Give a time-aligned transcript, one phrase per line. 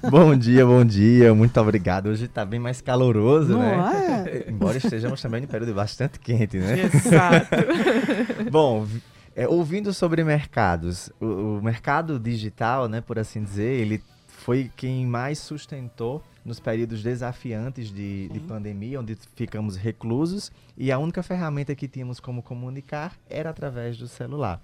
[0.00, 2.06] Bom dia, bom dia, muito obrigado.
[2.06, 4.24] Hoje está bem mais caloroso, Não né?
[4.28, 4.46] é?
[4.48, 6.84] Embora estejamos também em período bastante quente, né?
[6.84, 7.48] Exato.
[8.48, 8.86] Bom,
[9.34, 15.04] é, ouvindo sobre mercados, o, o mercado digital, né, por assim dizer, ele foi quem
[15.04, 21.74] mais sustentou nos períodos desafiantes de, de pandemia, onde ficamos reclusos e a única ferramenta
[21.74, 24.62] que tínhamos como comunicar era através do celular.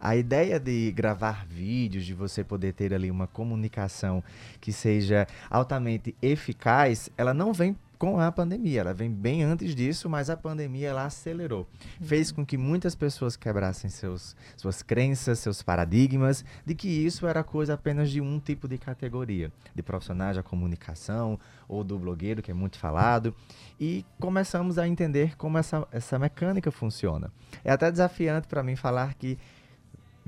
[0.00, 4.22] A ideia de gravar vídeos, de você poder ter ali uma comunicação
[4.60, 10.08] que seja altamente eficaz, ela não vem com a pandemia, ela vem bem antes disso,
[10.08, 11.66] mas a pandemia ela acelerou.
[12.00, 17.42] Fez com que muitas pessoas quebrassem seus, suas crenças, seus paradigmas, de que isso era
[17.42, 22.52] coisa apenas de um tipo de categoria, de profissionais da comunicação ou do blogueiro, que
[22.52, 23.34] é muito falado,
[23.80, 27.32] e começamos a entender como essa, essa mecânica funciona.
[27.64, 29.36] É até desafiante para mim falar que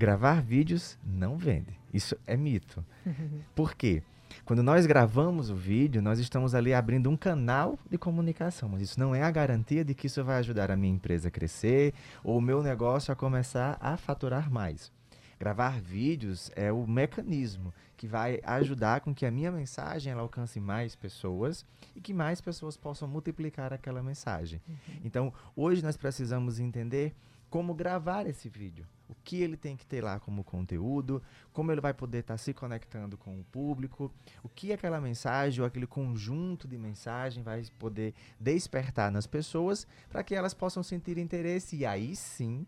[0.01, 1.79] gravar vídeos não vende.
[1.93, 2.83] Isso é mito.
[3.55, 4.03] Por quê?
[4.47, 8.99] Quando nós gravamos o vídeo, nós estamos ali abrindo um canal de comunicação, mas isso
[8.99, 11.93] não é a garantia de que isso vai ajudar a minha empresa a crescer
[12.25, 14.91] ou o meu negócio a começar a faturar mais.
[15.39, 20.59] Gravar vídeos é o mecanismo que vai ajudar com que a minha mensagem ela alcance
[20.59, 24.63] mais pessoas e que mais pessoas possam multiplicar aquela mensagem.
[25.05, 27.15] Então, hoje nós precisamos entender
[27.51, 31.21] como gravar esse vídeo, o que ele tem que ter lá como conteúdo,
[31.53, 34.11] como ele vai poder estar se conectando com o público,
[34.43, 40.23] o que aquela mensagem ou aquele conjunto de mensagem vai poder despertar nas pessoas para
[40.23, 42.65] que elas possam sentir interesse e aí sim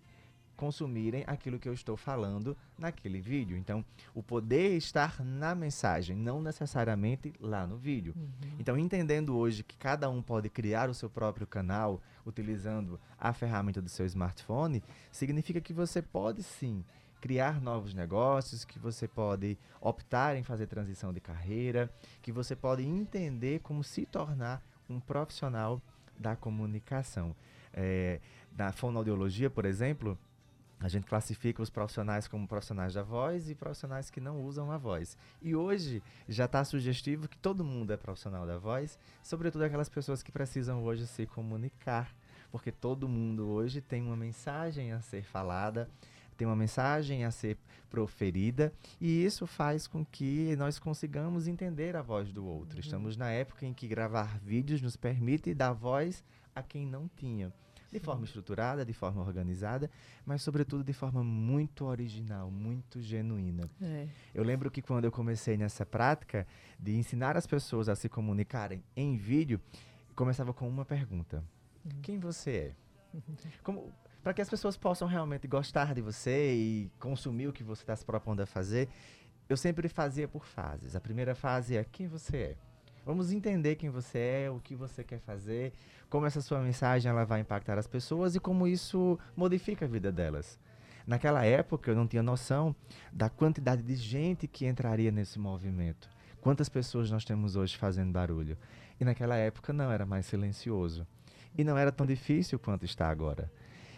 [0.63, 3.57] consumirem aquilo que eu estou falando naquele vídeo.
[3.57, 8.15] Então, o poder estar na mensagem, não necessariamente lá no vídeo.
[8.61, 13.83] Então, entendendo hoje que cada um pode criar o seu próprio canal utilizando a ferramenta
[13.83, 16.85] do seu smartphone, significa que você pode sim
[17.21, 21.91] criar novos negócios, que você pode optar em fazer transição de carreira,
[22.23, 25.83] que você pode entender como se tornar um profissional
[26.17, 27.35] da comunicação.
[27.75, 28.21] É,
[28.57, 30.17] na fonoaudiologia, por exemplo,
[30.83, 34.77] a gente classifica os profissionais como profissionais da voz e profissionais que não usam a
[34.77, 35.17] voz.
[35.41, 40.23] E hoje já está sugestivo que todo mundo é profissional da voz, sobretudo aquelas pessoas
[40.23, 42.13] que precisam hoje se comunicar,
[42.51, 45.89] porque todo mundo hoje tem uma mensagem a ser falada,
[46.37, 47.57] tem uma mensagem a ser
[47.89, 52.81] proferida, e isso faz com que nós consigamos entender a voz do outro.
[52.81, 57.53] Estamos na época em que gravar vídeos nos permite dar voz a quem não tinha
[57.93, 59.91] de forma estruturada, de forma organizada,
[60.25, 63.71] mas sobretudo de forma muito original, muito genuína.
[63.81, 64.09] É.
[64.35, 66.47] Eu lembro que quando eu comecei nessa prática
[66.81, 69.61] de ensinar as pessoas a se comunicarem em vídeo,
[70.17, 71.45] começava com uma pergunta:
[72.01, 72.75] Quem você
[73.15, 73.21] é?
[73.63, 73.93] Como
[74.23, 77.95] para que as pessoas possam realmente gostar de você e consumir o que você está
[77.95, 78.89] se propondo a fazer,
[79.49, 80.95] eu sempre fazia por fases.
[80.95, 82.57] A primeira fase é quem você é.
[83.05, 85.73] Vamos entender quem você é, o que você quer fazer,
[86.09, 90.13] como essa sua mensagem ela vai impactar as pessoas e como isso modifica a vida
[90.13, 90.59] delas.
[91.07, 92.75] Naquela época eu não tinha noção
[93.13, 96.09] da quantidade de gente que entraria nesse movimento.
[96.41, 98.57] Quantas pessoas nós temos hoje fazendo barulho?
[99.01, 101.07] E naquela época não era mais silencioso.
[101.57, 103.51] E não era tão difícil quanto está agora.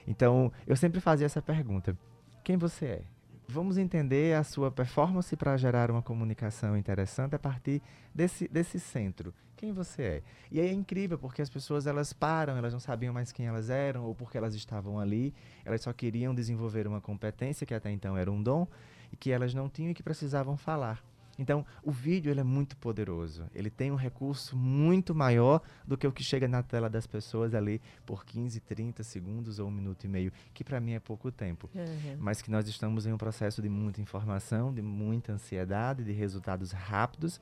[0.06, 1.96] Então, eu sempre fazia essa pergunta:
[2.42, 3.02] quem você é?
[3.46, 7.82] Vamos entender a sua performance para gerar uma comunicação interessante a partir
[8.14, 9.34] desse, desse centro.
[9.54, 10.22] Quem você é?
[10.50, 13.70] E aí é incrível porque as pessoas elas param, elas não sabiam mais quem elas
[13.70, 15.32] eram ou porque elas estavam ali,
[15.64, 18.66] elas só queriam desenvolver uma competência que até então era um dom
[19.12, 21.02] e que elas não tinham e que precisavam falar.
[21.38, 23.44] Então, o vídeo ele é muito poderoso.
[23.54, 27.54] Ele tem um recurso muito maior do que o que chega na tela das pessoas
[27.54, 31.30] ali por 15, 30 segundos ou um minuto e meio, que para mim é pouco
[31.30, 31.68] tempo.
[31.74, 32.16] Uhum.
[32.18, 36.72] Mas que nós estamos em um processo de muita informação, de muita ansiedade, de resultados
[36.72, 37.40] rápidos,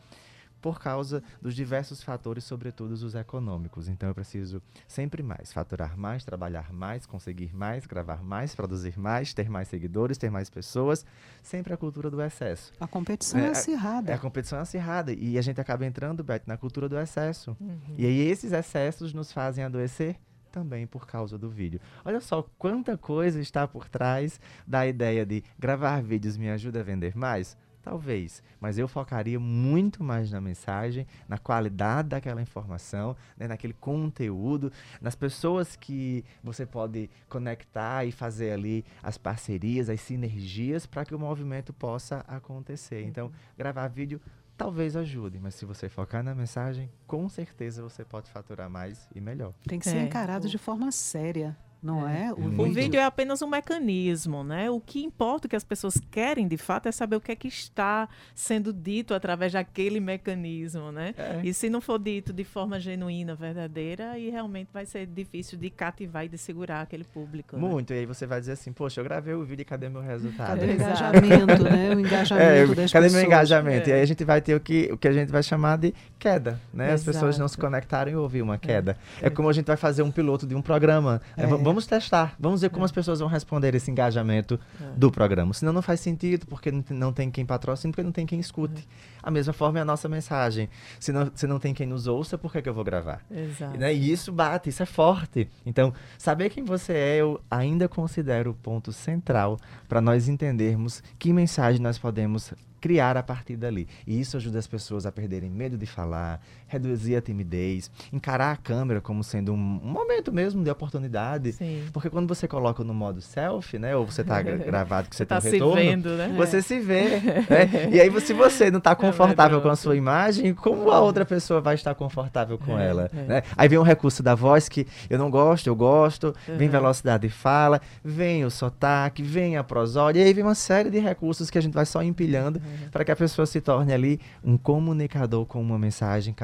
[0.63, 3.89] por causa dos diversos fatores, sobretudo os econômicos.
[3.89, 9.35] Então eu preciso sempre mais, faturar mais, trabalhar mais, conseguir mais, gravar mais, produzir mais,
[9.35, 11.05] ter mais seguidores, ter mais pessoas,
[11.43, 12.73] sempre a cultura do excesso.
[12.81, 14.13] A competição É, é, é- acirrada.
[14.13, 17.57] É a competição acirrada e a gente acaba entrando, Beth, na cultura do excesso.
[17.61, 17.79] Uhum.
[17.99, 20.17] E aí esses excessos nos fazem adoecer
[20.53, 21.81] também por causa do vídeo.
[22.05, 26.83] Olha só quanta coisa está por trás da ideia de gravar vídeos me ajuda a
[26.83, 27.57] vender mais.
[27.83, 34.71] Talvez, mas eu focaria muito mais na mensagem, na qualidade daquela informação, né, naquele conteúdo,
[35.01, 41.15] nas pessoas que você pode conectar e fazer ali as parcerias, as sinergias para que
[41.15, 43.03] o movimento possa acontecer.
[43.03, 44.21] Então, gravar vídeo
[44.57, 49.21] talvez ajude, mas se você focar na mensagem, com certeza você pode faturar mais e
[49.21, 49.53] melhor.
[49.67, 50.03] Tem que ser É.
[50.03, 51.57] encarado de forma séria.
[51.83, 52.27] Não é?
[52.27, 52.33] é?
[52.33, 54.71] O, o vídeo é apenas um mecanismo, né?
[54.71, 57.37] O que importa, o que as pessoas querem de fato, é saber o que é
[57.37, 61.15] que está sendo dito através daquele mecanismo, né?
[61.19, 61.41] É.
[61.43, 65.71] E se não for dito de forma genuína, verdadeira, aí realmente vai ser difícil de
[65.71, 67.57] cativar e de segurar aquele público.
[67.57, 67.63] Né?
[67.63, 67.99] Muito, né?
[67.99, 70.61] e aí você vai dizer assim, poxa, eu gravei o vídeo e cadê meu resultado?
[70.61, 71.95] Cadê o engajamento, né?
[71.95, 73.13] O engajamento é, das cadê pessoas.
[73.13, 73.89] meu engajamento?
[73.89, 75.93] E aí a gente vai ter o que, o que a gente vai chamar de
[76.19, 76.93] queda, né?
[76.93, 76.95] Exato.
[76.95, 78.97] As pessoas não se conectaram e houve uma queda.
[79.21, 81.21] É, é como a gente vai fazer um piloto de um programa.
[81.37, 81.47] É.
[81.47, 82.87] Vamos testar, vamos ver como é.
[82.87, 84.85] as pessoas vão responder esse engajamento é.
[84.97, 85.53] do programa.
[85.55, 88.83] Senão não faz sentido, porque não tem quem patrocine, porque não tem quem escute.
[88.83, 89.21] É.
[89.23, 90.69] A mesma forma é a nossa mensagem.
[90.99, 93.25] Se não, se não tem quem nos ouça, por que, que eu vou gravar?
[93.31, 93.79] Exato.
[93.79, 93.95] Né?
[93.95, 95.49] E isso bate, isso é forte.
[95.65, 99.59] Então, saber quem você é, eu ainda considero o ponto central
[99.89, 103.87] para nós entendermos que mensagem nós podemos criar a partir dali.
[104.05, 108.57] E isso ajuda as pessoas a perderem medo de falar, reduzir a timidez, encarar a
[108.57, 111.53] câmera como sendo um, um momento mesmo de oportunidade.
[111.53, 111.85] Sim.
[111.93, 113.95] Porque quando você coloca no modo selfie, né?
[113.95, 116.35] Ou você está gravado que você tá tem um retorno, se vendo, né?
[116.37, 116.61] você é.
[116.61, 117.03] se vê.
[117.53, 117.91] Né?
[117.93, 121.01] E aí, se você não está é confortável é com a sua imagem, como a
[121.01, 123.11] outra pessoa vai estar confortável com é, ela?
[123.13, 123.23] É.
[123.23, 123.43] Né?
[123.57, 126.57] Aí vem o recurso da voz que eu não gosto, eu gosto, uhum.
[126.57, 130.91] vem velocidade de fala, vem o sotaque, vem a prosódia, e aí vem uma série
[130.91, 133.93] de recursos que a gente vai só empilhando uhum para que a pessoa se torne
[133.93, 136.35] ali um comunicador com uma mensagem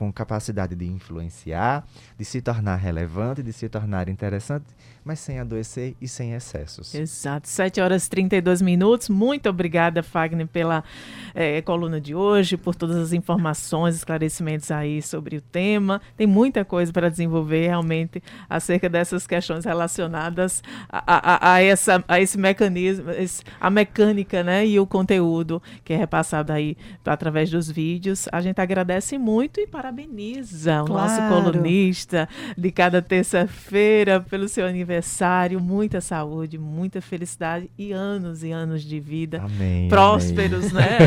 [0.00, 1.86] com capacidade de influenciar,
[2.16, 4.64] de se tornar relevante, de se tornar interessante,
[5.04, 6.94] mas sem adoecer e sem excessos.
[6.94, 7.46] Exato.
[7.46, 9.10] 7 horas e 32 minutos.
[9.10, 10.82] Muito obrigada, Fagner, pela
[11.34, 16.00] é, coluna de hoje, por todas as informações, esclarecimentos aí sobre o tema.
[16.16, 22.18] Tem muita coisa para desenvolver realmente acerca dessas questões relacionadas a, a, a, essa, a
[22.18, 23.04] esse mecanismo,
[23.60, 26.74] a mecânica né, e o conteúdo que é repassado aí
[27.04, 28.28] através dos vídeos.
[28.32, 31.10] A gente agradece muito e para parabeniza o claro.
[31.10, 35.60] nosso colunista de cada terça-feira pelo seu aniversário.
[35.60, 40.86] Muita saúde, muita felicidade e anos e anos de vida amém, prósperos, amém.
[40.86, 40.98] né?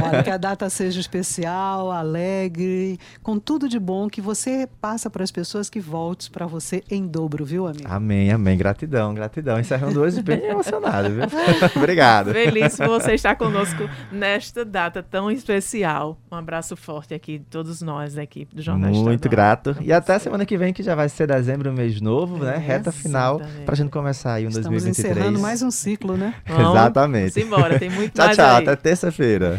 [0.10, 5.22] Olha, que a data seja especial, alegre, com tudo de bom que você passa para
[5.22, 7.86] as pessoas que volte para você em dobro, viu, amigo?
[7.86, 8.56] Amém, amém.
[8.56, 9.60] Gratidão, gratidão.
[9.60, 11.24] Encerrando hoje bem emocionado, viu?
[11.76, 12.32] Obrigado.
[12.32, 16.18] Feliz por você estar conosco nesta data tão especial.
[16.30, 19.76] Um abraço forte aqui de todos nós aqui do Jornal Muito grato.
[19.80, 22.54] E até semana que vem, que já vai ser dezembro, mês novo, né?
[22.54, 22.64] é, né?
[22.64, 25.16] Reta final, para a gente começar aí um Estamos 2023.
[25.16, 26.34] encerrando mais um ciclo, né?
[26.46, 27.34] Exatamente.
[27.40, 28.56] Vamos embora, tem muito tchau, mais Tchau, tchau.
[28.58, 29.58] Até terça-feira.